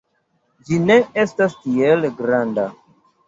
[0.69, 0.95] Ĝi ne
[1.25, 2.65] estas tiel granda.